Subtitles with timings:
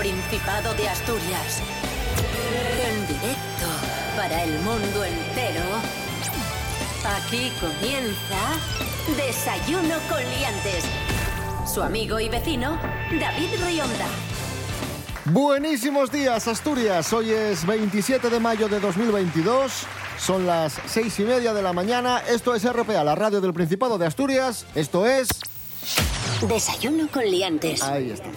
[0.00, 1.60] Principado de Asturias.
[2.88, 3.66] En directo
[4.16, 5.60] para el mundo entero.
[7.04, 8.56] Aquí comienza
[9.14, 10.86] Desayuno con Liantes.
[11.66, 12.78] Su amigo y vecino,
[13.20, 14.06] David Rionda.
[15.26, 17.12] Buenísimos días, Asturias.
[17.12, 19.70] Hoy es 27 de mayo de 2022.
[20.18, 22.22] Son las seis y media de la mañana.
[22.26, 24.64] Esto es RPA, la radio del Principado de Asturias.
[24.74, 25.28] Esto es.
[26.48, 27.82] Desayuno con Liantes.
[27.82, 28.30] Ahí está.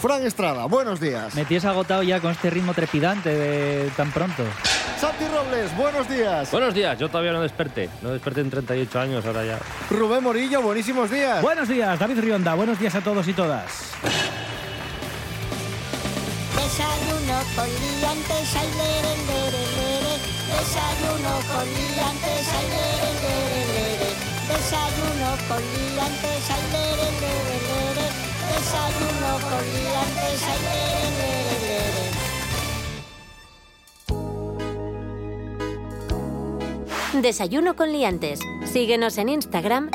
[0.00, 1.34] Fran Estrada, buenos días.
[1.34, 4.44] Me tienes agotado ya con este ritmo trepidante de tan pronto.
[5.00, 6.50] Santi Robles, buenos días.
[6.52, 7.90] Buenos días, yo todavía no desperté.
[8.00, 9.58] No desperté en 38 años, ahora ya.
[9.90, 11.42] Rubén Morillo, buenísimos días.
[11.42, 12.54] Buenos días, David Rionda.
[12.54, 13.92] Buenos días a todos y todas.
[16.54, 20.14] Desayuno con liantes, ay, lere, lere, lere.
[20.46, 24.10] Desayuno con liantes, ay, lere, lere, lere.
[24.46, 27.87] Desayuno con liantes, ay, lere, lere, lere.
[28.58, 30.42] Desayuno con liantes.
[37.22, 38.40] Desayuno con liantes.
[38.64, 39.90] Síguenos en Instagram,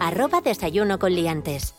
[0.00, 1.77] arroba desayuno con liantes.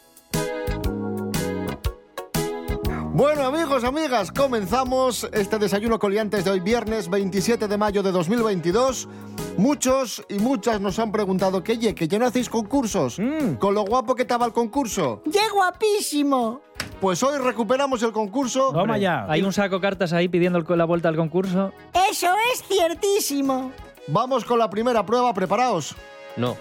[3.20, 9.10] Bueno, amigos, amigas, comenzamos este desayuno coliantes de hoy, viernes 27 de mayo de 2022.
[9.58, 13.20] Muchos y muchas nos han preguntado que, oye, que ya no hacéis concursos.
[13.60, 15.22] Con lo guapo que estaba el concurso.
[15.30, 16.62] ¡Qué guapísimo!
[17.02, 18.72] Pues hoy recuperamos el concurso.
[18.72, 19.26] Toma ya.
[19.28, 21.74] Hay un saco cartas ahí pidiendo la vuelta al concurso.
[22.10, 23.74] Eso es ciertísimo.
[24.08, 25.94] Vamos con la primera prueba, preparaos.
[26.38, 26.56] No.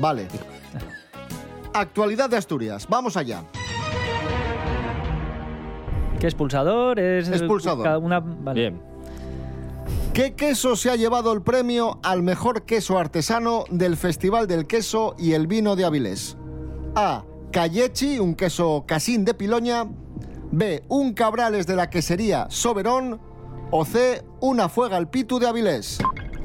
[0.00, 0.26] Vale.
[1.72, 3.44] Actualidad de Asturias, vamos allá.
[6.22, 7.00] ¿Qué es pulsador?
[7.00, 7.82] Es Es pulsador.
[7.82, 8.20] cada Una...
[8.20, 8.60] vale.
[8.60, 8.80] Bien.
[10.14, 15.16] ¿Qué queso se ha llevado el premio al mejor queso artesano del Festival del Queso
[15.18, 16.36] y el Vino de Avilés?
[16.94, 17.24] A.
[17.50, 19.84] Callechi, un queso casín de Piloña.
[20.52, 20.84] B.
[20.86, 23.20] Un Cabrales de la quesería Soberón.
[23.72, 24.22] O C.
[24.38, 25.98] Una Fuega al Pitu de Avilés.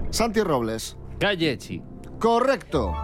[0.09, 0.97] Santi Robles.
[1.19, 1.83] Callechi.
[2.17, 2.95] Correcto.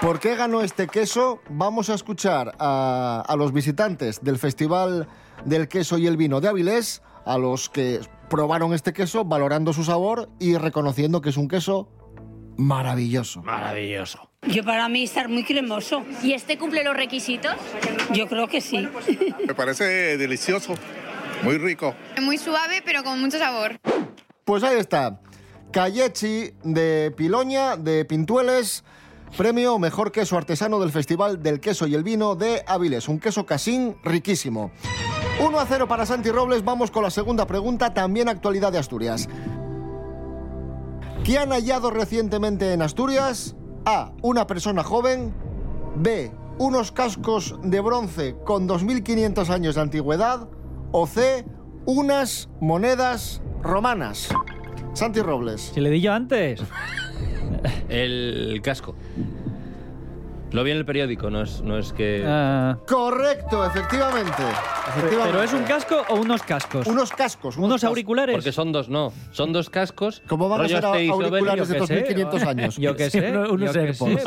[0.00, 1.40] ¿Por qué ganó este queso?
[1.48, 5.08] Vamos a escuchar a, a los visitantes del Festival
[5.44, 8.00] del Queso y el Vino de Avilés, a los que
[8.30, 11.88] probaron este queso, valorando su sabor y reconociendo que es un queso
[12.56, 13.42] maravilloso.
[13.42, 14.30] Maravilloso.
[14.42, 16.04] Yo para mí estar muy cremoso.
[16.22, 17.54] ¿Y este cumple los requisitos?
[18.12, 18.88] Yo creo que sí.
[19.46, 20.74] Me parece delicioso,
[21.42, 21.94] muy rico.
[22.22, 23.80] Muy suave, pero con mucho sabor.
[24.44, 25.20] Pues ahí está.
[25.72, 28.84] Callechi de Piloña, de Pintueles,
[29.36, 33.08] premio Mejor Queso Artesano del Festival del Queso y el Vino de Avilés.
[33.08, 34.70] Un queso casín riquísimo.
[35.40, 36.64] 1 a 0 para Santi Robles.
[36.64, 39.28] Vamos con la segunda pregunta, también actualidad de Asturias.
[41.24, 43.54] ¿Qué han hallado recientemente en Asturias?
[43.84, 44.12] A.
[44.22, 45.34] Una persona joven.
[45.96, 46.32] B.
[46.58, 50.48] Unos cascos de bronce con 2.500 años de antigüedad.
[50.90, 51.44] O C.
[51.84, 54.28] Unas monedas romanas.
[54.94, 55.70] Santi Robles.
[55.74, 56.60] Si le di yo antes.
[57.88, 58.94] El casco.
[60.50, 62.24] Lo vi en el periódico, no es, no es que...
[62.26, 64.32] Ah, Correcto, efectivamente.
[64.88, 65.30] efectivamente.
[65.30, 66.86] ¿Pero es un casco o unos cascos?
[66.86, 67.58] Unos cascos.
[67.58, 67.84] ¿Unos cascos.
[67.84, 68.34] auriculares?
[68.34, 69.12] Porque son dos, no.
[69.32, 70.22] Son dos cascos.
[70.26, 71.10] ¿Cómo van a ser Sober.
[71.10, 72.16] auriculares de yo qué sé.
[72.16, 72.76] 2.500 años?
[72.78, 73.30] Yo qué sé.
[73.30, 74.22] Uno- unos AirPods.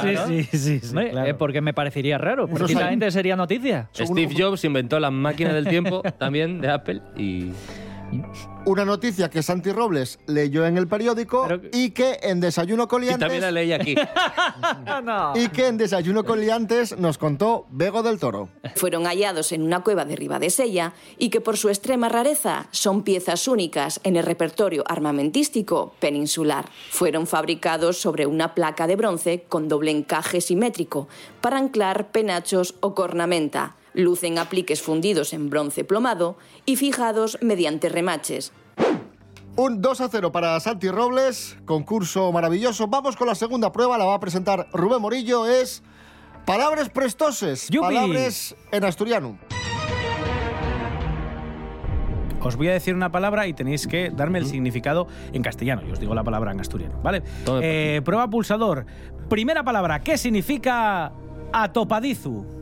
[0.00, 1.28] Sí, sí, sí, sí, Hombre, claro.
[1.28, 2.48] eh, porque me parecería raro.
[2.48, 3.90] Precisamente sería noticia.
[3.92, 7.50] Steve Jobs inventó la máquina del tiempo también de Apple y...
[8.64, 12.86] Una noticia que Santi Robles leyó en el periódico Pero- y que en Desayuno Y
[12.86, 13.94] Coliantes también la leí aquí.
[15.36, 18.48] y que en Desayuno Coliantes nos contó Bego del Toro.
[18.76, 23.46] fueron hallados en una cueva de Ribadesella y que por su extrema rareza son piezas
[23.48, 26.66] únicas en el repertorio armamentístico peninsular.
[26.90, 31.08] Fueron fabricados sobre una placa de bronce con doble encaje simétrico
[31.40, 33.76] para anclar penachos o cornamenta.
[33.96, 38.52] Lucen apliques fundidos en bronce plomado y fijados mediante remaches.
[39.56, 42.88] Un 2 a 0 para Santi Robles, concurso maravilloso.
[42.88, 45.82] Vamos con la segunda prueba, la va a presentar Rubén Morillo, es
[46.44, 47.86] palabras prestoses, ¡Yupi!
[47.86, 49.38] palabras en asturiano.
[52.42, 55.82] Os voy a decir una palabra y tenéis que darme el significado en castellano.
[55.86, 57.22] Yo os digo la palabra en asturiano, ¿vale?
[57.62, 58.84] Eh, prueba pulsador.
[59.30, 61.12] Primera palabra, ¿qué significa
[61.52, 62.55] atopadizu?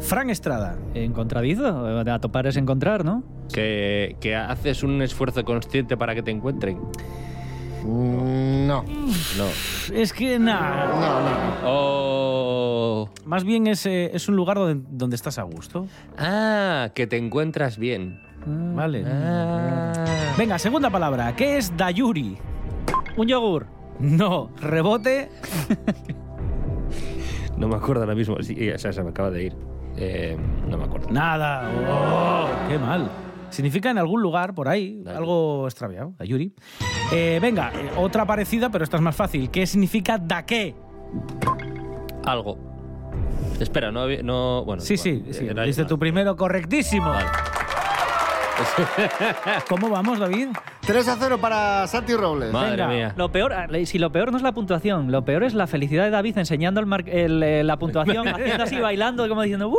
[0.00, 0.76] Fran Estrada.
[0.94, 2.04] ¿Encontradizo?
[2.04, 3.22] De atopar es encontrar, ¿no?
[3.52, 6.78] Que, que haces un esfuerzo consciente para que te encuentren.
[7.84, 9.46] Mm, No, No.
[9.94, 10.86] Es que nada.
[10.86, 11.36] no, no.
[11.64, 13.10] Oh.
[13.24, 15.86] Más bien es, eh, es un lugar donde, donde estás a gusto.
[16.18, 18.20] Ah, que te encuentras bien.
[18.46, 19.04] Vale.
[19.06, 19.92] Ah.
[20.38, 21.34] Venga, segunda palabra.
[21.34, 22.36] ¿Qué es dayuri?
[23.16, 23.66] Un yogur.
[23.98, 25.30] No, rebote.
[27.56, 28.36] No me acuerdo ahora mismo.
[28.42, 29.56] Sí, o sea, se me acaba de ir.
[29.96, 30.36] Eh,
[30.68, 31.08] no me acuerdo.
[31.10, 31.70] Nada.
[31.90, 33.08] Oh, qué mal.
[33.50, 36.52] Significa en algún lugar por ahí, algo extraviado, Ayuri.
[37.12, 39.50] Eh, venga, eh, otra parecida, pero esta es más fácil.
[39.50, 40.74] ¿Qué significa da qué?
[42.24, 42.58] Algo.
[43.60, 44.82] Espera, no, había- no bueno.
[44.82, 45.66] Sí, sí, bueno, sí.
[45.68, 47.12] Dice tu primero, correctísimo.
[49.68, 50.48] ¿Cómo vamos, David?
[50.80, 52.52] 3 a 0 para Santi Robles.
[52.52, 53.12] Madre mía.
[53.16, 56.04] Lo peor, ah, si lo peor no es la puntuación, lo peor es la felicidad
[56.04, 59.74] de David enseñando el mar- el, eh, la puntuación, haciendo así, bailando, como diciendo, ¡Uh,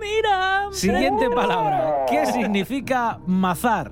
[0.00, 0.66] mira!
[0.72, 2.04] Siguiente palabra.
[2.08, 3.90] ¿Qué significa mazar?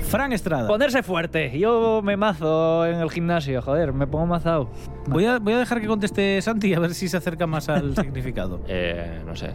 [0.00, 0.66] Fran Estrada.
[0.68, 1.56] Ponerse fuerte.
[1.58, 4.68] Yo me mazo en el gimnasio, joder, me pongo mazado.
[5.08, 7.94] Voy a, voy a dejar que conteste Santi a ver si se acerca más al
[8.00, 8.60] significado.
[8.68, 9.50] Eh, no sé.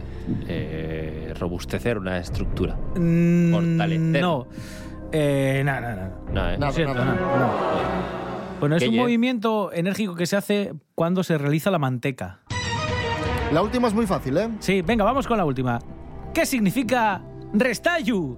[0.46, 2.76] Eh, robustecer una estructura.
[2.96, 4.22] Mm, Fortalecer.
[4.22, 4.46] No.
[5.10, 6.10] Eh, no, no, no.
[6.32, 6.58] No, ¿eh?
[6.58, 7.14] Lo siento, nada.
[7.14, 7.52] no, no.
[8.60, 9.00] Bueno, es ¿Qué un ye?
[9.00, 12.40] movimiento enérgico que se hace cuando se realiza la manteca.
[13.52, 14.48] La última es muy fácil, ¿eh?
[14.58, 15.78] Sí, venga, vamos con la última.
[16.34, 17.22] ¿Qué significa
[17.54, 18.36] restayu?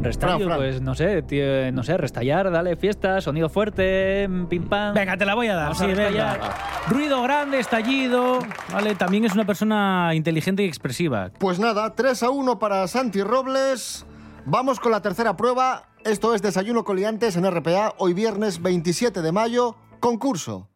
[0.00, 0.58] Restallo, Fran, Fran.
[0.58, 4.94] pues no sé, tío, no sé, restallar, dale fiesta, sonido fuerte, pim pam.
[4.94, 5.72] Venga, te la voy a dar.
[5.72, 6.04] A Sí, venga.
[6.34, 6.40] restallar.
[6.88, 8.38] Ruido grande, estallido.
[8.72, 11.30] Vale, también es una persona inteligente y expresiva.
[11.38, 14.06] Pues nada, 3 a 1 para Santi Robles.
[14.46, 15.88] Vamos con la tercera prueba.
[16.04, 20.68] Esto es Desayuno Coliantes en RPA, hoy viernes 27 de mayo, concurso.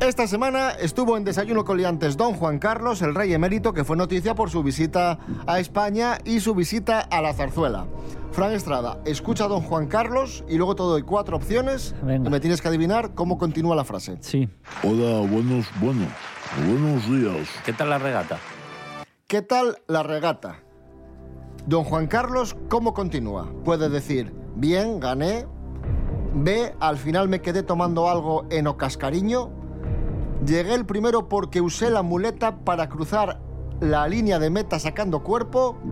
[0.00, 4.34] Esta semana estuvo en Desayuno Coliantes Don Juan Carlos, el rey emérito, que fue noticia
[4.34, 7.86] por su visita a España y su visita a la zarzuela.
[8.32, 12.28] Fran Estrada, escucha a Don Juan Carlos y luego te doy cuatro opciones Venga.
[12.28, 14.16] y me tienes que adivinar cómo continúa la frase.
[14.20, 14.48] Sí.
[14.82, 16.06] Hola, buenos, bueno,
[16.66, 17.48] buenos días.
[17.66, 18.38] ¿Qué tal la regata?
[19.26, 20.60] ¿Qué tal la regata?
[21.66, 23.52] Don Juan Carlos, ¿cómo continúa?
[23.64, 25.46] Puede decir, bien, gané.
[26.32, 29.59] B, al final me quedé tomando algo en Ocascariño.
[30.46, 33.40] Llegué el primero porque usé la muleta para cruzar
[33.80, 35.78] la línea de meta sacando cuerpo.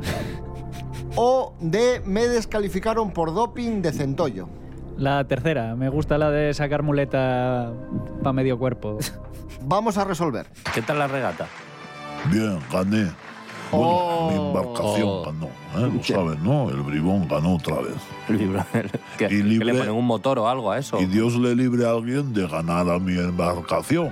[1.21, 4.49] O D, me descalificaron por doping de centollo.
[4.97, 7.73] La tercera, me gusta la de sacar muleta
[8.23, 8.99] para medio cuerpo.
[9.65, 10.47] Vamos a resolver.
[10.73, 11.47] ¿Qué tal la regata?
[12.31, 13.11] Bien, gané.
[13.73, 14.31] Bueno, Oh.
[14.31, 15.25] mi embarcación Oh.
[15.25, 15.93] ganó, ¿eh?
[15.97, 16.71] Lo sabes, ¿no?
[16.71, 17.97] El bribón ganó otra vez.
[18.29, 18.35] ¿Qué,
[19.25, 21.00] Y qué libre- le ponen un motor o algo a eso?
[21.00, 24.11] Y Dios le libre a alguien de ganar a mi embarcación.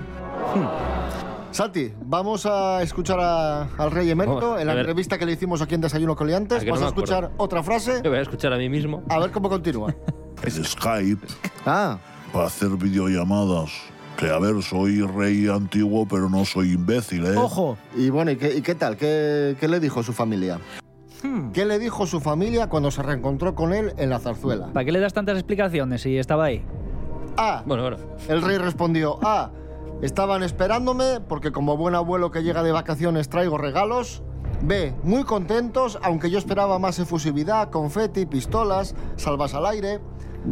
[1.51, 5.63] Santi, vamos a escuchar a- al rey emérito Vamos, en la entrevista que le hicimos
[5.63, 6.63] aquí en Desayuno Coliantes.
[6.63, 8.01] ¿A no Vas a escuchar otra frase.
[8.05, 9.03] Yo voy a escuchar a mí mismo.
[9.09, 9.95] A ver cómo continúa.
[10.43, 11.27] En Skype,
[11.67, 11.99] Ah,
[12.31, 13.71] para hacer videollamadas.
[14.19, 17.37] Que a ver, soy rey antiguo, pero no soy imbécil, ¿eh?
[17.37, 17.77] Ojo.
[17.97, 18.97] y bueno, ¿y qué, y qué tal?
[18.99, 20.59] ¿Qué, qué le dijo su familia?
[21.23, 21.53] Hmm.
[21.53, 24.67] ¿Qué le dijo su familia cuando se reencontró con él en la zarzuela?
[24.73, 26.63] ¿Para qué le das tantas explicaciones si estaba ahí?
[27.39, 27.63] A.
[27.67, 27.97] Bueno, bueno.
[28.29, 29.51] El rey respondió, A.
[30.03, 34.23] Estaban esperándome porque como buen abuelo que llega de vacaciones traigo regalos.
[34.63, 34.95] B.
[35.03, 40.01] Muy contentos, aunque yo esperaba más efusividad, confeti, pistolas, salvas al aire.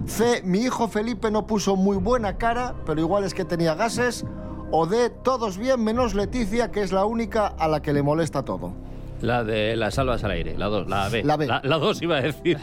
[0.07, 0.43] C.
[0.45, 4.25] Mi hijo Felipe no puso muy buena cara, pero igual es que tenía gases.
[4.71, 5.11] O D.
[5.11, 8.73] Todos bien menos Leticia, que es la única a la que le molesta todo.
[9.21, 11.23] La de las salvas al aire, la 2, la B.
[11.23, 11.47] La B.
[11.47, 12.59] La 2 iba a decir.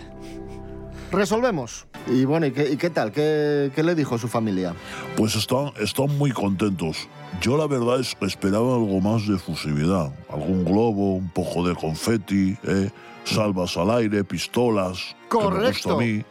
[1.11, 1.85] Resolvemos.
[2.07, 3.11] Y bueno, ¿y qué, y qué tal?
[3.11, 4.73] ¿Qué, qué le dijo su familia?
[5.17, 7.07] Pues están, están muy contentos.
[7.41, 10.11] Yo la verdad es que esperaba algo más de efusividad.
[10.29, 12.89] Algún globo, un poco de confeti, ¿eh?
[13.23, 15.15] salvas al aire, pistolas.
[15.29, 15.69] Que me Correcto.
[15.71, 16.23] gusta a mí.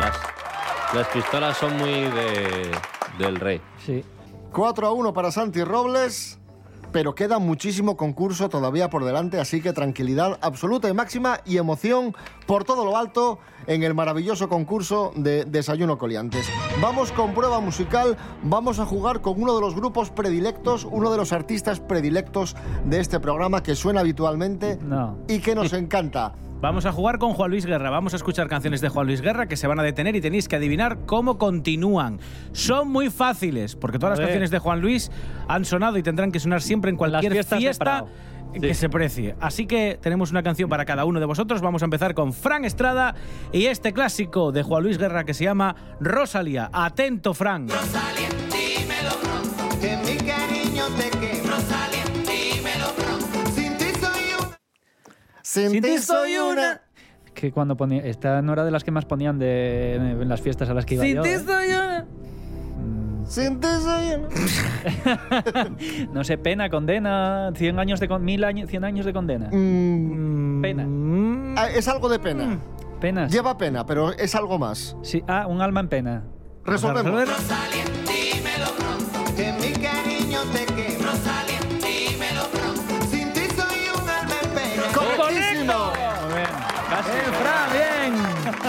[0.00, 0.16] Las,
[0.94, 2.70] las pistolas son muy de,
[3.18, 3.60] del rey.
[3.84, 4.02] Sí.
[4.52, 6.39] 4 a 1 para Santi Robles,
[6.92, 12.14] pero queda muchísimo concurso todavía por delante, así que tranquilidad absoluta y máxima y emoción
[12.46, 16.46] por todo lo alto en el maravilloso concurso de Desayuno Coliantes.
[16.80, 21.16] Vamos con prueba musical, vamos a jugar con uno de los grupos predilectos, uno de
[21.16, 25.18] los artistas predilectos de este programa que suena habitualmente No.
[25.28, 26.34] y que nos encanta.
[26.60, 27.88] Vamos a jugar con Juan Luis Guerra.
[27.88, 30.46] Vamos a escuchar canciones de Juan Luis Guerra que se van a detener y tenéis
[30.46, 32.20] que adivinar cómo continúan.
[32.52, 35.10] Son muy fáciles, porque todas las canciones de Juan Luis
[35.48, 38.04] han sonado y tendrán que sonar siempre en cualquier fiesta
[38.52, 39.36] que se precie.
[39.40, 41.62] Así que tenemos una canción para cada uno de vosotros.
[41.62, 43.14] Vamos a empezar con Fran Estrada
[43.52, 46.68] y este clásico de Juan Luis Guerra que se llama Rosalía.
[46.72, 47.68] Atento, Fran.
[49.80, 50.59] Que mi cariño te queme.
[55.50, 56.80] Sin ti soy una...
[57.34, 58.02] Que cuando ponía.
[58.04, 60.94] Esta no era de las que más ponían de, en las fiestas a las que
[60.94, 61.22] iba Sin yo.
[61.22, 61.38] ti ¿eh?
[61.40, 62.06] soy una.
[63.26, 65.76] Sin ti soy una...
[66.12, 69.48] No sé, pena, condena, 100 años de con- mil años, 100 años de condena.
[69.50, 70.86] Mm, Pena.
[71.60, 72.58] ah, es algo de pena.
[73.00, 73.32] Penas.
[73.32, 74.96] Lleva pena, pero es algo más.
[75.02, 76.22] Sí, ah, un alma en pena.
[76.64, 77.24] Resolvemos.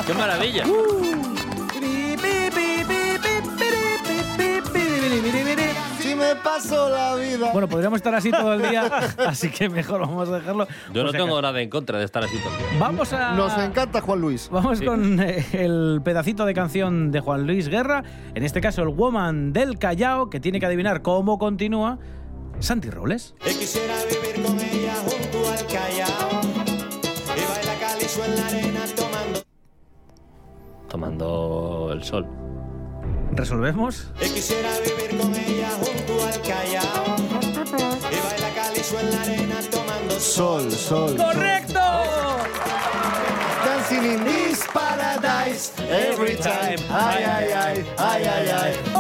[0.05, 0.63] ¡Qué maravilla!
[5.99, 7.49] Si me paso la vida.
[7.51, 8.83] Bueno, podríamos estar así todo el día,
[9.27, 10.67] así que mejor vamos a dejarlo.
[10.93, 12.79] Yo no tengo nada en contra de estar así todo el día.
[12.79, 13.33] Vamos a.
[13.33, 14.49] Nos encanta Juan Luis.
[14.51, 14.85] Vamos Sí.
[14.85, 18.03] con eh, el pedacito de canción de Juan Luis Guerra,
[18.35, 21.97] en este caso el Woman del Callao, que tiene que adivinar cómo continúa
[22.59, 23.35] Santi Robles.
[23.43, 26.40] Quisiera vivir con ella junto al Callao
[28.11, 29.43] calizo en la arena tomando.
[30.89, 32.27] Tomando el sol.
[33.31, 34.11] ¿Resolvemos?
[34.19, 37.15] Que quisiera vivir con ella junto al Callao
[38.11, 41.15] y baila calizo en la arena tomando Sol, sol.
[41.15, 41.79] ¡Correcto!
[43.65, 46.79] Dancing in this paradise every time.
[46.89, 48.75] Ay, ay, ay, ay, ay, ay.
[48.93, 48.99] Oh,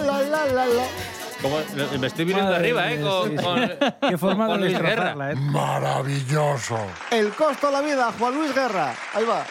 [0.06, 1.05] la, la, la, la.
[1.50, 3.00] Como, me estoy viniendo Madre arriba, ¿eh?
[3.00, 3.44] Con, sí, sí.
[3.44, 5.30] con- Qué forma con de Luis Guerra.
[5.32, 5.34] ¿eh?
[5.36, 6.78] Maravilloso.
[7.10, 8.94] El costo de la vida, Juan Luis Guerra.
[9.14, 9.44] Ahí va.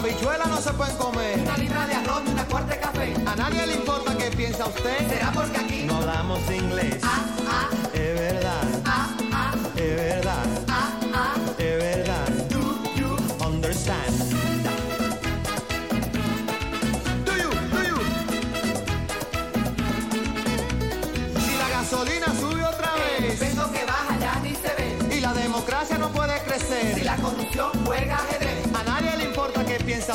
[0.00, 1.38] Habichuelas no se pueden comer.
[1.40, 3.14] Una libra de arroz y una cuarta de café.
[3.26, 5.08] A nadie le importa qué piensa usted.
[5.08, 6.96] Será porque aquí No hablamos inglés.
[7.02, 12.28] ah, ah, Es verdad, ah, ah, es verdad, ah, ah, es verdad.
[12.48, 12.60] do
[12.96, 14.14] you Understand.
[17.24, 17.98] Do you, do you?
[21.44, 25.16] Si la gasolina sube otra vez Eso que baja ya ni se ve.
[25.16, 28.18] y la democracia no puede Si crecer, la corrupción juega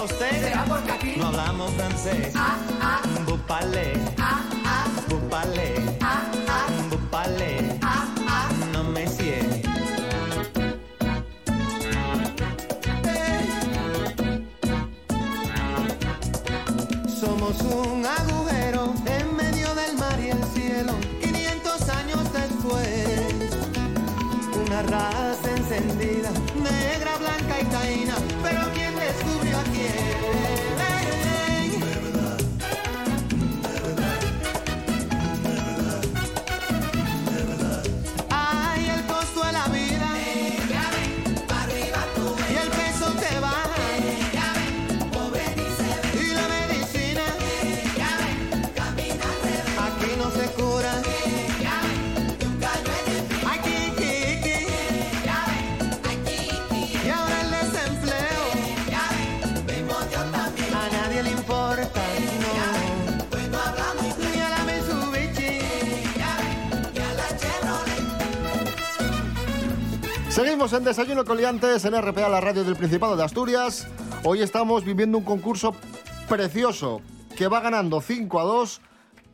[0.06, 0.42] usted.
[0.42, 2.34] Será porque aquí No hablamos francés.
[2.36, 7.58] ah, ah, Vous parlez, ah, ah, vous parlez, ah, ah, vous parlez.
[7.82, 8.48] ah, ah.
[8.74, 9.64] No me sigue.
[17.08, 20.94] Somos un agujero en medio del mar y el cielo.
[21.22, 23.20] 500 años después,
[24.66, 26.30] una raza encendida,
[70.36, 73.88] Seguimos en Desayuno Coliantes en RPA, la radio del Principado de Asturias.
[74.26, 75.74] Hoy estamos viviendo un concurso
[76.28, 77.00] precioso
[77.38, 78.82] que va ganando 5 a 2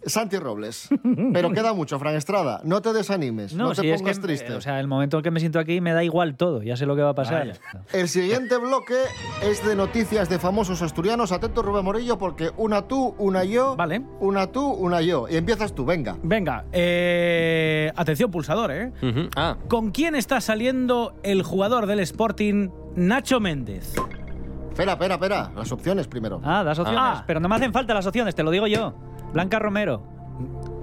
[0.06, 0.90] Santi Robles.
[1.34, 2.62] Pero queda mucho, Fran Estrada.
[2.64, 4.54] No te desanimes, no, te si es pongas que, triste.
[4.54, 6.64] O sea, el momento en que me siento aquí me da igual todo.
[6.64, 7.60] Ya sé lo que va a pasar.
[7.94, 8.96] El siguiente bloque
[9.44, 11.32] es de noticias de famosos asturianos.
[11.32, 13.76] Atento, Rubén Morillo, porque una tú, una yo.
[13.76, 14.02] Vale.
[14.20, 15.28] Una tú, una yo.
[15.30, 16.18] Y empiezas tú, venga.
[16.24, 18.92] Venga, eh, atención pulsador, ¿eh?
[19.36, 23.94] Ah, ¿Con quién está saliendo el jugador del Sporting, Nacho Méndez?
[24.70, 25.52] Espera, espera, espera.
[25.56, 26.42] Las opciones primero.
[26.44, 27.04] Ah, das opciones.
[27.04, 27.24] Ah.
[27.28, 28.94] Pero no me hacen falta las opciones, te lo digo yo.
[29.34, 30.04] Blanca Romero.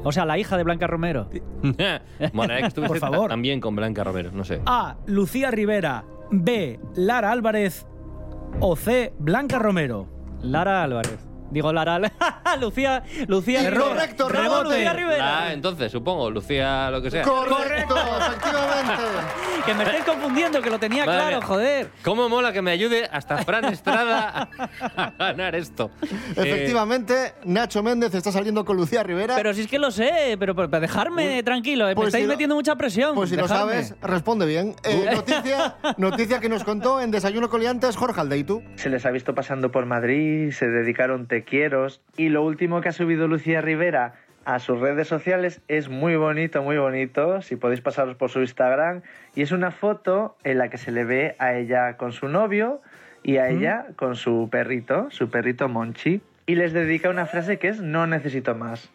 [0.04, 1.28] O sea, la hija de Blanca Romero.
[2.18, 3.28] estuviste Por favor.
[3.28, 4.62] también con Blanca Romero, no sé.
[4.66, 4.96] A.
[5.06, 6.04] Lucía Rivera.
[6.30, 6.78] B.
[6.94, 7.86] Lara Álvarez.
[8.60, 9.12] O C.
[9.18, 10.06] Blanca Romero.
[10.40, 11.26] Lara Álvarez.
[11.50, 11.98] Digo, Lara.
[12.60, 13.02] Lucía.
[13.26, 13.60] Lucía.
[13.70, 13.80] Rivera.
[13.84, 14.64] Correcto, rebote.
[14.64, 15.38] Lucía Rivera.
[15.44, 17.22] Ah, entonces, supongo, Lucía, lo que sea.
[17.24, 19.02] Correcto, efectivamente.
[19.66, 21.46] Que me estáis confundiendo, que lo tenía Madre claro, mía.
[21.46, 21.90] joder.
[22.02, 24.48] ¿Cómo mola que me ayude hasta Fran Estrada
[24.96, 25.90] a ganar esto?
[26.34, 29.36] Efectivamente, Nacho Méndez está saliendo con Lucía Rivera.
[29.36, 32.22] Pero si es que lo sé, pero, pero, pero dejarme tranquilo, eh, me Pues estáis
[32.22, 33.14] si lo- metiendo mucha presión.
[33.14, 33.72] Pues si lo dejarme.
[33.72, 34.74] sabes, responde bien.
[34.84, 38.62] Eh, noticia, noticia que nos contó en Desayuno Coliantes Jorge Aldeitu.
[38.76, 42.02] Se les ha visto pasando por Madrid, se dedicaron te quieros.
[42.16, 44.14] Y lo último que ha subido Lucía Rivera
[44.44, 49.02] a sus redes sociales es muy bonito, muy bonito, si podéis pasaros por su Instagram.
[49.36, 52.80] Y es una foto en la que se le ve a ella con su novio
[53.22, 56.20] y a ella con su perrito, su perrito Monchi.
[56.46, 58.90] Y les dedica una frase que es no necesito más.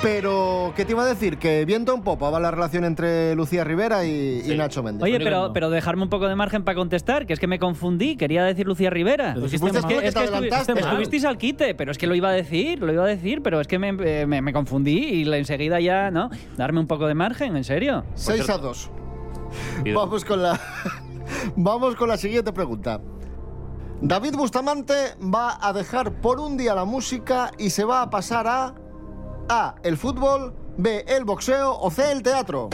[0.00, 1.38] Pero, ¿qué te iba a decir?
[1.38, 5.02] Que viento en popa va la relación entre Lucía Rivera y, y Nacho Méndez.
[5.02, 8.16] Oye, pero, pero dejarme un poco de margen para contestar, que es que me confundí,
[8.16, 9.32] quería decir Lucía Rivera.
[9.34, 10.84] Pero si Es que- te estuvi- adelantaste, mal.
[10.84, 13.60] estuvisteis al quite, pero es que lo iba a decir, lo iba a decir, pero
[13.60, 16.30] es que me, eh, me- me confundí y enseguida ya, ¿no?
[16.56, 18.04] Darme un poco de margen, en serio.
[18.14, 18.90] 6 a 2.
[19.82, 20.60] Pido- Vamos con la.
[21.56, 23.00] Vamos con la siguiente pregunta.
[24.00, 28.46] David Bustamante va a dejar por un día la música y se va a pasar
[28.46, 28.74] a
[29.48, 29.74] A.
[29.82, 31.04] El fútbol, B.
[31.08, 32.12] El boxeo o C.
[32.12, 32.68] El teatro.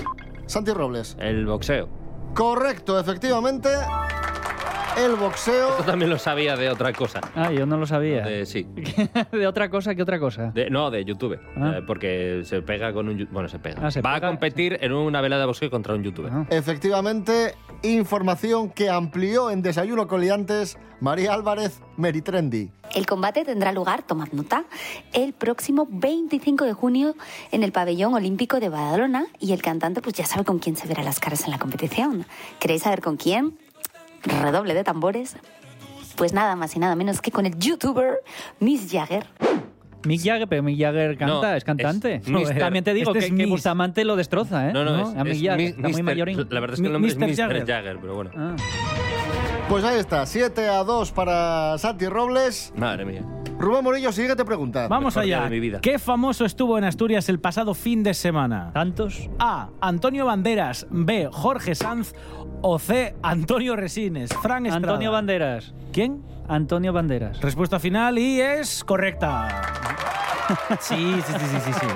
[0.46, 1.16] Santi Robles.
[1.20, 1.88] El boxeo.
[2.34, 3.68] Correcto, efectivamente.
[4.96, 5.70] El boxeo.
[5.70, 7.20] Esto también lo sabía de otra cosa.
[7.34, 8.22] Ah, yo no lo sabía.
[8.24, 8.64] De, sí.
[9.32, 10.52] de otra cosa que otra cosa.
[10.52, 11.38] De- no, de YouTube.
[11.56, 11.74] Ah.
[11.78, 13.28] Eh, porque se pega con un...
[13.32, 13.80] Bueno, se pega.
[13.86, 16.32] Ah, se Va pega, a competir en una velada de boxeo contra un youtuber.
[16.50, 22.70] Efectivamente, información que amplió en Desayuno con Liantes María Álvarez Meritrendi.
[22.94, 24.64] El combate tendrá lugar, tomad nota,
[25.12, 27.14] el próximo 25 de junio
[27.50, 30.86] en el pabellón olímpico de Badalona y el cantante pues ya sabe con quién se
[30.86, 32.24] verá las caras en la competición.
[32.60, 33.58] ¿Queréis saber con quién?
[34.42, 35.36] Redoble de tambores.
[36.16, 38.20] Pues nada más y nada menos que con el youtuber
[38.60, 39.26] Miss Jagger.
[40.06, 42.16] Mick Jagger, pero Mick Jagger canta, No, es cantante.
[42.16, 42.58] es Mr.
[42.58, 43.46] También te digo Este que, es que.
[43.46, 44.72] Bustamante lo destroza, ¿eh?
[44.72, 46.02] No, no, es, A Mick es Jagger, mi- está muy Mr.
[46.02, 46.46] mayorín.
[46.50, 47.26] La verdad es que el nombre es Mr.
[47.28, 47.36] Mr.
[47.36, 47.66] Jagger.
[47.66, 47.98] Jagger.
[48.00, 48.30] pero bueno.
[48.36, 48.54] Ah.
[49.68, 52.72] Pues ahí está, 7 a 2 para Santi Robles.
[52.76, 53.22] Madre mía.
[53.58, 54.88] Rubén Morillo, siguiente pregunta.
[54.88, 55.44] Vamos Mejor día allá.
[55.44, 55.80] de mi vida.
[55.80, 58.72] ¿Qué famoso estuvo en Asturias el pasado fin de semana?
[58.74, 59.30] ¿Tantos?
[59.38, 59.70] A.
[59.80, 60.86] Antonio Banderas.
[60.90, 61.28] B.
[61.32, 62.14] Jorge Sanz.
[62.66, 63.14] O C.
[63.22, 64.30] Antonio Resines.
[64.40, 64.94] Fran Estrada.
[64.94, 65.74] Antonio Banderas.
[65.92, 66.22] ¿Quién?
[66.48, 67.38] Antonio Banderas.
[67.42, 69.60] Respuesta final y es correcta.
[70.80, 71.86] Sí, sí, sí, sí, sí, sí.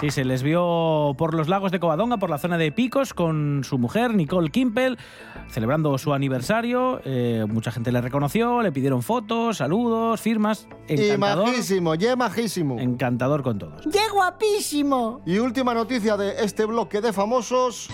[0.00, 3.64] Sí, se les vio por los lagos de Covadonga, por la zona de Picos, con
[3.64, 4.98] su mujer, Nicole Kimpel,
[5.48, 7.00] celebrando su aniversario.
[7.04, 10.68] Eh, mucha gente le reconoció, le pidieron fotos, saludos, firmas.
[10.88, 11.48] Y Encantador.
[11.48, 12.78] majísimo, ye majísimo.
[12.80, 13.86] Encantador con todos.
[13.92, 15.20] ¡Qué guapísimo!
[15.26, 17.88] Y última noticia de este bloque de famosos.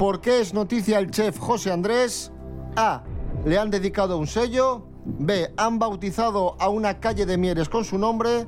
[0.00, 2.32] ¿Por qué es noticia el chef José Andrés?
[2.74, 3.02] A.
[3.44, 4.86] Le han dedicado un sello.
[5.04, 5.52] B.
[5.58, 8.46] Han bautizado a una calle de Mieres con su nombre.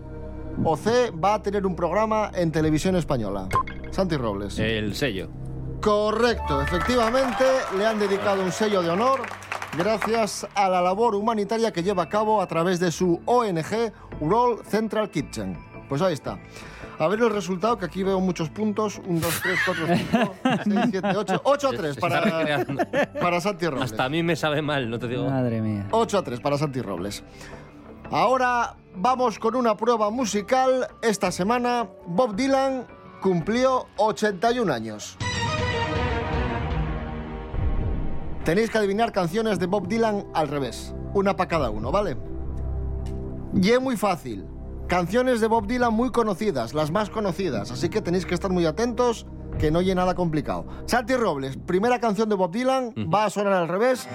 [0.65, 1.11] O C.
[1.11, 3.51] Va a tener un programa en televisión española.
[3.91, 4.59] Santi Robles.
[4.59, 5.29] El sello.
[5.83, 7.45] Correcto, efectivamente,
[7.77, 9.21] le han dedicado un sello de honor
[9.77, 14.65] gracias a la labor humanitaria que lleva a cabo a través de su ONG World
[14.65, 15.59] Central Kitchen.
[15.87, 16.39] Pues ahí está.
[17.03, 19.01] A ver el resultado, que aquí veo muchos puntos.
[19.05, 21.41] 1, 2, 3, 4, 5, 6, 7, 8.
[21.43, 23.91] 8 a Se- 3 se está para, para Santi Robles.
[23.91, 25.29] Hasta a mí me sabe mal, no te digo.
[25.29, 25.89] Madre mía.
[25.91, 27.25] 8 a 3 para Santi Robles.
[28.13, 30.87] Ahora vamos con una prueba musical.
[31.03, 32.87] Esta semana Bob Dylan
[33.21, 35.17] cumplió 81 años.
[38.45, 40.95] Tenéis que adivinar canciones de Bob Dylan al revés.
[41.15, 42.17] Una para cada uno, ¿vale?
[43.61, 44.47] Y es muy fácil.
[44.93, 47.71] Canciones de Bob Dylan muy conocidas, las más conocidas.
[47.71, 49.25] Así que tenéis que estar muy atentos,
[49.59, 50.67] que no oye nada complicado.
[50.85, 54.07] Santi Robles, primera canción de Bob Dylan, va a sonar al revés.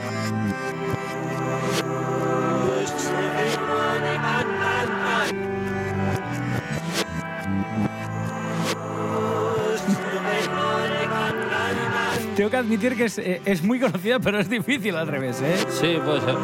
[12.35, 15.57] Tengo que admitir que es, eh, es muy conocida, pero es difícil al revés, ¿eh?
[15.71, 16.35] Sí, puede ser.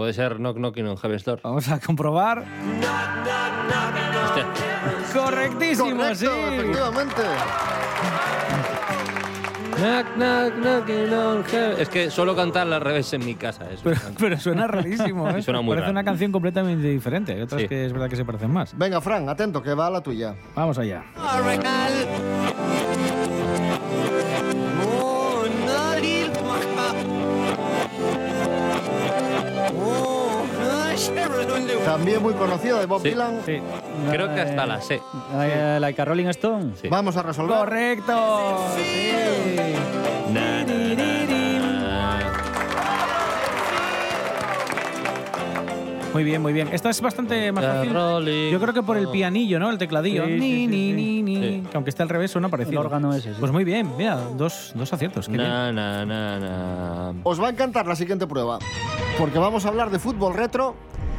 [0.00, 1.40] Puede ser Knock Knocking on Heaven's Door.
[1.42, 2.38] Vamos a comprobar.
[4.24, 4.46] Hostia.
[5.12, 6.26] Correctísimo, Correcto, sí.
[6.26, 7.22] efectivamente.
[9.76, 13.66] Knock, knock, knocking on heaven- Es que suelo cantarla al revés en mi casa.
[13.70, 13.80] es
[14.18, 15.42] Pero, suena rarísimo, ¿eh?
[15.42, 15.90] Suena muy Parece raro.
[15.92, 17.34] una canción completamente diferente.
[17.34, 17.68] Hay otras Sí.
[17.68, 18.72] que es verdad que se parecen más.
[18.78, 20.34] Venga, Fran, atento, que va a la tuya.
[20.56, 21.04] Vamos allá.
[31.84, 33.08] También muy conocida de Bob Sí.
[33.10, 33.40] Dylan.
[33.44, 33.58] Sí.
[34.10, 35.00] Creo que hasta la sé.
[35.34, 36.72] Eh, like a Rolling Stone.
[36.80, 36.88] Sí.
[36.88, 37.56] Vamos a resolver.
[37.56, 38.58] Correcto.
[38.76, 39.10] Sí.
[40.32, 41.40] Na, na, na, na.
[46.12, 46.68] Muy bien, muy bien.
[46.72, 47.94] Esta es bastante más The fácil.
[47.94, 49.70] Rolling Yo creo que por el pianillo, ¿no?
[49.70, 50.26] El tecladillo.
[50.26, 50.92] Ni, sí, ni, sí.
[50.92, 51.60] ni, ni.
[51.62, 52.80] Que aunque esté al revés, suena parecido.
[52.80, 53.36] El órgano ese, sí.
[53.38, 55.26] Pues muy bien, mira, dos, dos aciertos.
[55.26, 55.48] Qué bien.
[55.48, 57.14] Na, na, na, na.
[57.22, 58.58] Os va a encantar la siguiente prueba,
[59.18, 60.74] porque vamos a hablar de fútbol retro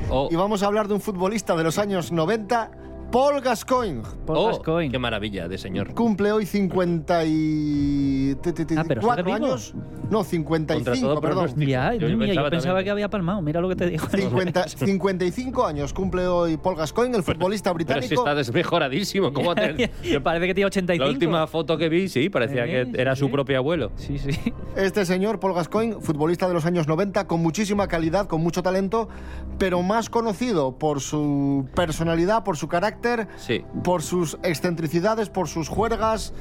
[0.10, 2.72] Oh, y vamos a hablar de un futbolista de los años 90,
[3.12, 4.04] Paul Gascoigne.
[4.26, 4.90] Paul oh, Gascoigne.
[4.92, 5.94] qué maravilla de señor.
[5.94, 8.38] Cumple hoy 50 y...
[8.78, 9.74] Ah, pero años.
[10.10, 11.54] No, Contra 55, todo perdón.
[11.58, 13.42] Ya, Yo yo, mira, yo pensaba que había palmado.
[13.42, 14.08] Mira lo que te digo.
[14.10, 18.22] 50 55 años cumple hoy Paul Gascoigne, el futbolista Pero si británico.
[18.22, 19.32] está desmejoradísimo.
[19.34, 21.04] ¿Cómo te- Me parece que tiene 85.
[21.06, 23.92] La última foto que vi, sí, parecía Eh, que era sí, su propio abuelo.
[23.96, 24.32] Sí, sí.
[24.76, 29.10] Este señor, Paul Gascoigne, futbolista de los años 90, con muchísima calidad, con mucho talento,
[29.58, 33.01] pero más conocido por su personalidad, por su carácter,
[33.38, 33.64] Sí.
[33.84, 36.34] por sus excentricidades, por sus juergas,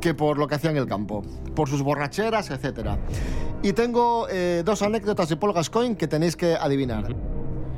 [0.00, 1.22] que por lo que hacía en el campo,
[1.54, 2.90] por sus borracheras, etc.
[3.62, 7.14] Y tengo eh, dos anécdotas de Paul Gascoigne que tenéis que adivinar.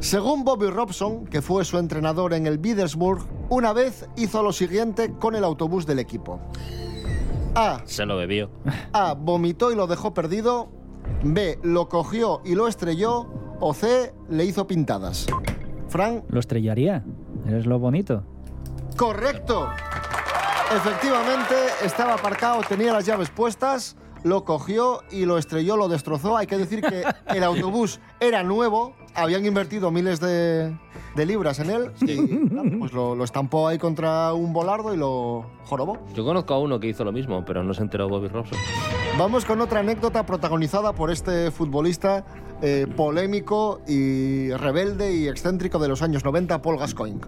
[0.00, 5.12] Según Bobby Robson, que fue su entrenador en el Middlesbrough una vez hizo lo siguiente
[5.18, 6.40] con el autobús del equipo.
[7.54, 7.82] A.
[7.84, 8.50] Se lo bebió.
[8.92, 9.14] A.
[9.14, 10.70] Vomitó y lo dejó perdido.
[11.22, 11.58] B.
[11.62, 13.28] Lo cogió y lo estrelló.
[13.60, 14.12] O C.
[14.28, 15.26] Le hizo pintadas.
[15.88, 16.24] Fran.
[16.28, 17.04] Lo estrellaría.
[17.48, 18.22] Es lo bonito.
[18.96, 19.68] Correcto.
[20.74, 26.36] Efectivamente, estaba aparcado, tenía las llaves puestas, lo cogió y lo estrelló, lo destrozó.
[26.36, 30.74] Hay que decir que el autobús era nuevo, habían invertido miles de,
[31.14, 32.16] de libras en él y
[32.78, 35.98] pues lo, lo estampó ahí contra un volardo y lo jorobó.
[36.14, 38.58] Yo conozco a uno que hizo lo mismo, pero no se enteró Bobby Robson.
[39.18, 42.24] Vamos con otra anécdota protagonizada por este futbolista
[42.62, 47.20] eh, polémico y rebelde y excéntrico de los años 90, Paul Gascoigne.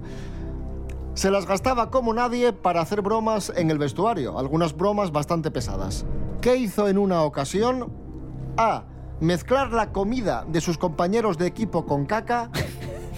[1.15, 6.07] Se las gastaba como nadie para hacer bromas en el vestuario, algunas bromas bastante pesadas.
[6.41, 7.93] ¿Qué hizo en una ocasión?
[8.57, 8.85] A.
[9.21, 12.51] Mezclar la comida de sus compañeros de equipo con caca.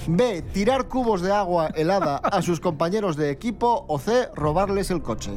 [0.06, 0.42] B.
[0.52, 3.84] Tirar cubos de agua helada a sus compañeros de equipo.
[3.88, 4.28] O C.
[4.34, 5.32] Robarles el coche.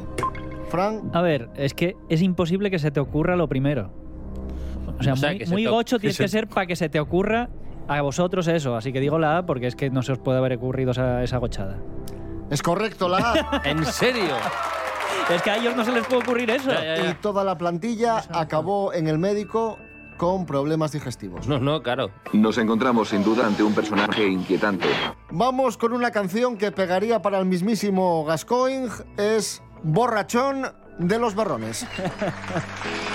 [0.70, 1.10] Fran.
[1.14, 3.99] A ver, es que es imposible que se te ocurra lo primero.
[5.00, 6.76] O sea, O sea, muy, se muy gocho que tienes se- que ser para que
[6.76, 7.50] se te ocurra
[7.88, 8.76] a vosotros eso.
[8.76, 11.24] Así que digo la A porque es que no se os puede haber ocurrido esa,
[11.24, 11.78] esa gochada.
[12.50, 13.62] Es correcto, la A.
[13.70, 14.36] ¿En serio?
[15.34, 16.72] Es que a ellos no se les puede ocurrir eso.
[16.72, 19.78] Y toda la plantilla acabó en el médico
[20.18, 21.48] con problemas digestivos.
[21.48, 22.10] No, no, claro.
[22.34, 24.88] Nos encontramos sin duda ante un personaje inquietante.
[25.32, 28.90] Vamos con una canción que pegaría para el mismísimo Gascoigne.
[29.18, 30.64] Es Borrachón
[30.98, 31.88] de los Berrones.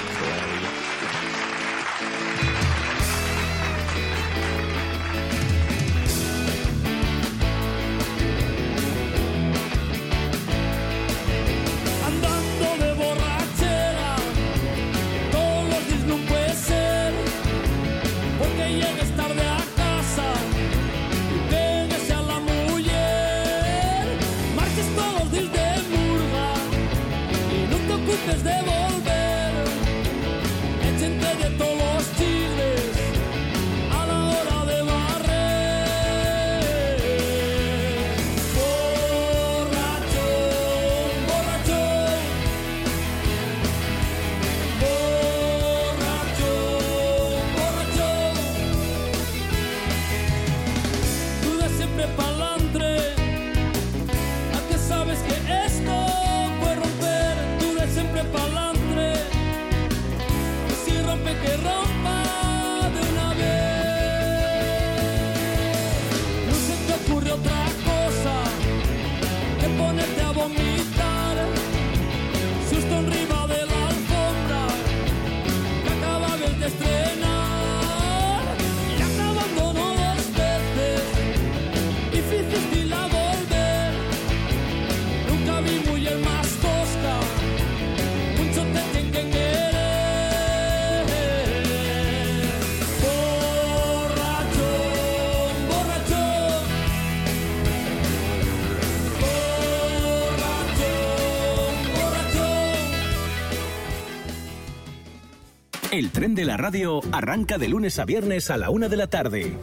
[105.95, 109.07] El tren de la radio arranca de lunes a viernes a la una de la
[109.07, 109.57] tarde.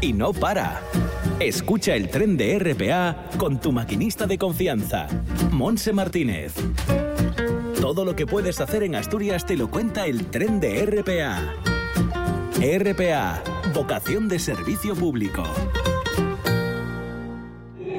[0.00, 0.80] Y no para.
[1.40, 5.08] Escucha el tren de RPA con tu maquinista de confianza,
[5.50, 6.54] Monse Martínez.
[7.80, 11.56] Todo lo que puedes hacer en Asturias te lo cuenta el tren de RPA.
[12.60, 13.42] RPA,
[13.74, 15.42] vocación de servicio público.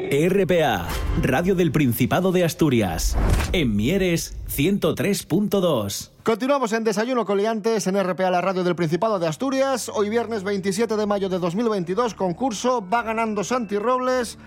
[0.10, 0.88] RPA,
[1.22, 3.18] Radio del Principado de Asturias.
[3.52, 6.12] En Mieres 103.2.
[6.24, 9.92] Continuamos en Desayuno Coliantes en RPA, la radio del Principado de Asturias.
[9.94, 14.38] Hoy viernes 27 de mayo de 2022, concurso, va ganando Santi Robles.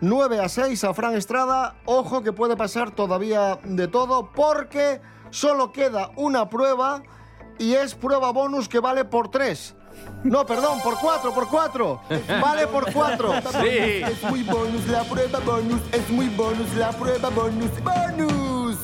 [0.00, 1.76] 9 a 6 a Fran Estrada.
[1.84, 7.02] Ojo que puede pasar todavía de todo porque solo queda una prueba
[7.58, 9.76] y es prueba bonus que vale por 3.
[10.22, 12.00] No, perdón, por 4, por 4.
[12.42, 13.32] Vale por 4.
[13.62, 13.68] Sí.
[13.68, 15.80] Es muy bonus la prueba bonus.
[15.92, 17.70] Es muy bonus la prueba bonus.
[17.82, 18.76] ¡Bonus!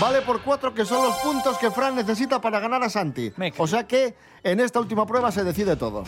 [0.00, 3.32] Vale por 4 que son los puntos que Fran necesita para ganar a Santi.
[3.56, 6.04] O sea que en esta última prueba se decide todo.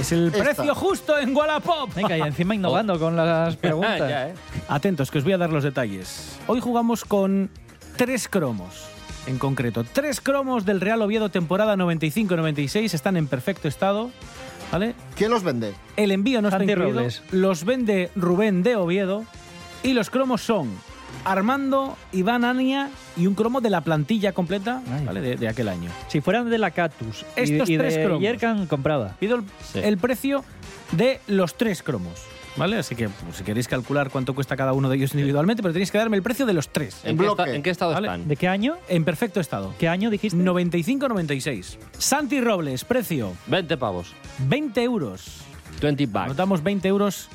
[0.00, 0.42] Es el Esta.
[0.42, 1.94] precio justo en Wallapop.
[1.94, 4.00] Venga, y encima innovando con las preguntas.
[4.08, 4.34] Ya, ¿eh?
[4.68, 6.36] Atentos, que os voy a dar los detalles.
[6.46, 7.50] Hoy jugamos con
[7.96, 8.86] tres cromos.
[9.26, 14.10] En concreto, tres cromos del Real Oviedo temporada 95-96 están en perfecto estado.
[14.70, 14.94] ¿Vale?
[15.16, 15.72] ¿Quién los vende?
[15.96, 16.98] El envío no está Santi incluido.
[16.98, 17.22] Robles.
[17.30, 19.24] Los vende Rubén de Oviedo.
[19.82, 20.70] Y los cromos son
[21.24, 25.20] Armando, Iván Ania y un cromo de la plantilla completa ¿vale?
[25.20, 25.90] de, de aquel año.
[26.08, 28.22] Si fueran de la Cactus y- Estos y, tres de cromos.
[28.22, 29.16] Yerkan comprada.
[29.20, 29.80] Pido el, Sí.
[29.82, 30.44] el precio
[30.92, 32.22] de los tres cromos.
[32.56, 32.78] ¿Vale?
[32.78, 35.90] Así que pues, si queréis calcular cuánto cuesta cada uno de ellos individualmente, pero tenéis
[35.90, 37.00] que darme el precio de los tres.
[37.04, 38.06] ¿En, qué, esta- en qué estado ¿Vale?
[38.06, 38.28] están?
[38.28, 38.76] ¿De qué año?
[38.88, 39.74] En perfecto estado.
[39.78, 40.38] ¿Qué año dijiste?
[40.38, 41.78] 95-96.
[41.98, 44.14] Santi Robles, precio 20 pavos.
[44.46, 45.38] 20 euros.
[45.80, 46.28] 20 bucks.
[46.28, 47.28] Notamos 20 euros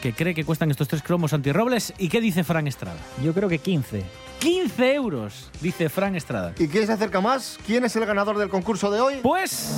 [0.00, 1.92] que cree que cuestan estos tres cromos Santi Robles.
[1.98, 2.98] ¿Y qué dice Fran Estrada?
[3.22, 4.02] Yo creo que 15.
[4.40, 6.52] 15 euros, dice Fran Estrada.
[6.58, 7.58] ¿Y quién se acerca más?
[7.66, 9.14] ¿Quién es el ganador del concurso de hoy?
[9.22, 9.72] Pues,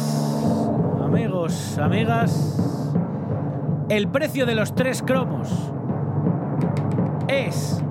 [1.03, 2.57] amigos, amigas,
[3.89, 5.49] el precio de los tres cromos
[7.29, 7.83] es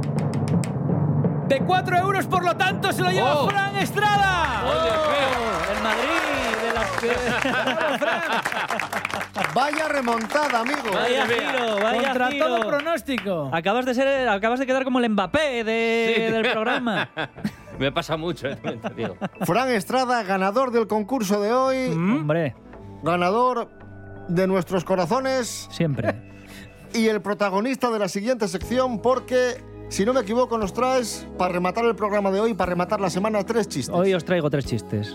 [1.48, 3.48] de 4 euros, por lo tanto se lo lleva Oh.
[3.50, 4.64] Fran Estrada.
[5.76, 6.20] El Madrid
[6.64, 6.90] de las
[9.54, 10.92] Vaya remontada, amigo.
[10.94, 12.46] Vaya giro, vaya Contra giro.
[12.48, 13.50] todo pronóstico.
[13.52, 17.10] Acabas de ser, acabas de quedar como el Mbappé de- del programa.
[17.80, 18.58] Me pasa mucho, eh.
[19.42, 21.92] Fran Estrada, ganador del concurso de hoy.
[21.92, 22.56] Hombre,
[23.04, 23.70] Ganador
[24.28, 25.68] de nuestros corazones.
[25.72, 26.16] siempre.
[26.96, 29.56] Y el protagonista de la siguiente sección, porque,
[29.90, 33.10] si no me equivoco, nos traes, para rematar el programa de hoy, para rematar la
[33.10, 33.90] semana, tres chistes.
[33.96, 35.12] Hoy os traigo tres chistes.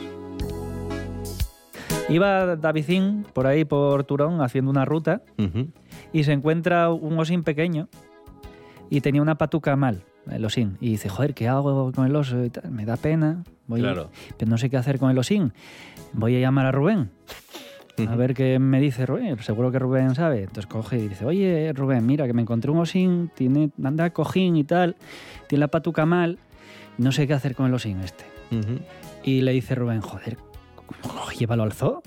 [2.09, 5.23] Iba Davidín por ahí por Turón haciendo una ruta
[6.13, 7.89] y se encuentra un osín pequeño
[8.91, 10.79] y tenía una patuca mal, el osín.
[10.81, 12.37] Y dice, joder, ¿qué hago con el oso?
[12.71, 14.11] Me da pena, voy, Claro.
[14.37, 15.53] pero no sé qué hacer con el osín.
[16.15, 17.11] Voy a llamar a Rubén.
[18.07, 19.39] A ver qué me dice Rubén.
[19.41, 20.41] Seguro que Rubén sabe.
[20.41, 24.57] Entonces coge y dice, oye, Rubén, mira, que me encontré un osín, tiene, anda cojín
[24.57, 24.97] y tal,
[25.49, 26.39] tiene la patuca mal,
[26.99, 28.25] no sé qué hacer con el osín este.
[29.25, 30.37] Y le dice Rubén, joder,
[31.39, 32.03] llévalo al zoo.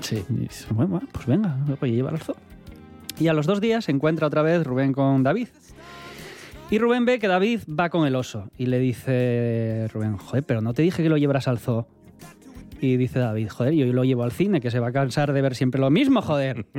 [0.00, 0.24] Sí.
[0.28, 2.36] Y dice, bueno, bueno, pues venga, oye, llévalo al zoo.
[3.18, 5.48] Y a los dos días se encuentra otra vez Rubén con David.
[6.70, 8.50] Y Rubén ve que David va con el oso.
[8.56, 11.86] Y le dice Rubén, joder, pero no te dije que lo llevaras al zoo.
[12.80, 15.42] Y dice David, joder, yo lo llevo al cine, que se va a cansar de
[15.42, 16.66] ver siempre lo mismo, joder.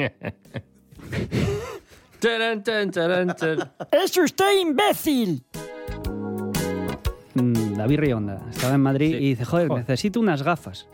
[3.92, 5.44] ¡Es usted imbécil!
[7.36, 10.88] Mm, David Rionda estaba en Madrid y dice, joder, necesito unas gafas.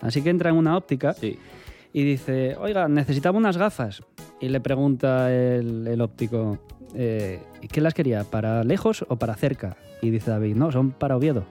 [0.00, 4.02] Así que entra en una óptica y dice, oiga, necesitaba unas gafas.
[4.40, 6.58] Y le pregunta el, el óptico,
[6.94, 7.40] eh,
[7.72, 8.24] ¿qué las quería?
[8.24, 9.76] ¿Para lejos o para cerca?
[10.00, 11.44] Y dice David, no, son para Oviedo.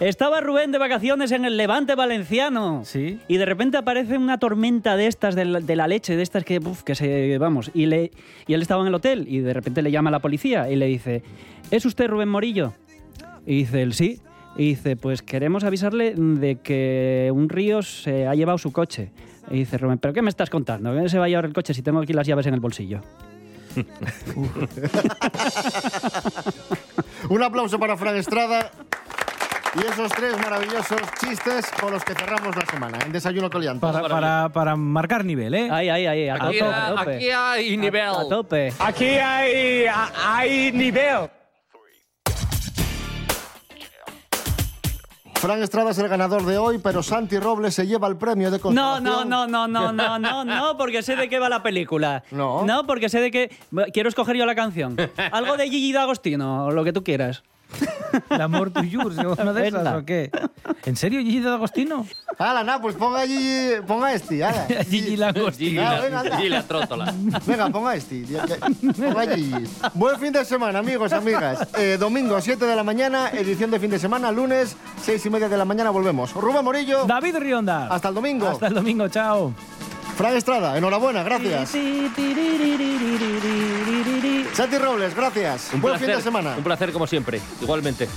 [0.00, 2.82] Estaba Rubén de vacaciones en el Levante Valenciano.
[2.84, 3.18] Sí.
[3.28, 6.44] Y de repente aparece una tormenta de estas, de la, de la leche, de estas
[6.44, 7.38] que, uf, que se.
[7.38, 7.70] Vamos.
[7.74, 8.10] Y, le,
[8.46, 10.76] y él estaba en el hotel y de repente le llama a la policía y
[10.76, 11.22] le dice:
[11.70, 12.74] ¿Es usted Rubén Morillo?
[13.46, 14.20] Y dice él: Sí.
[14.56, 19.12] Y dice: Pues queremos avisarle de que un río se ha llevado su coche.
[19.50, 20.94] Y dice Rubén: ¿Pero qué me estás contando?
[20.94, 23.00] ¿Qué se va a llevar el coche si tengo aquí las llaves en el bolsillo?
[27.28, 28.70] Un aplauso para Fran Estrada.
[29.74, 33.80] Y esos tres maravillosos chistes con los que cerramos la semana en Desayuno Coliantes.
[33.80, 35.70] Para, para, para marcar nivel, ¿eh?
[35.70, 36.28] Ahí, ahí, ahí.
[36.28, 37.16] A Aquí, tope, a tope.
[37.16, 38.02] aquí hay nivel.
[38.02, 38.72] A tope.
[38.78, 39.86] Aquí hay,
[40.26, 41.30] hay nivel.
[45.42, 48.58] Fran Estrada es el ganador de hoy, pero Santi Robles se lleva el premio de
[48.58, 49.28] No, consolación.
[49.28, 52.22] no, no, no, no, no, no, no, porque sé de qué va la película.
[52.30, 52.64] No.
[52.64, 53.50] No, porque sé de qué.
[53.92, 54.96] Quiero escoger yo la canción.
[55.32, 57.42] Algo de Gigi D'Agostino, o lo que tú quieras.
[58.28, 59.00] ¿La Amor to You?
[59.38, 60.30] ¿Una de esas o qué?
[60.84, 62.06] ¿En serio, Gigi D'Agostino?
[62.38, 64.66] Hala, nada, pues ponga allí, ponga este, hala.
[64.90, 65.82] Gigi D'Agostino.
[65.82, 66.42] Ah, venga, anda.
[66.42, 67.14] Y la trótola.
[67.46, 68.24] Venga, ponga este.
[68.96, 69.52] Ponga allí.
[69.94, 71.68] Buen fin de semana, amigos, amigas.
[71.78, 74.30] Eh, domingo, 7 de la mañana, edición de fin de semana.
[74.32, 76.32] Lunes, 6 y media de la mañana, volvemos.
[76.34, 77.04] Rubén Morillo.
[77.04, 77.88] David Rionda.
[77.88, 78.48] Hasta el domingo.
[78.48, 79.52] Hasta el domingo, chao.
[80.16, 81.70] Fran Estrada, enhorabuena, gracias.
[84.52, 85.70] Santi Robles, gracias.
[85.72, 86.54] Un Buen placer, fin de semana.
[86.56, 87.40] Un placer como siempre.
[87.60, 88.08] Igualmente.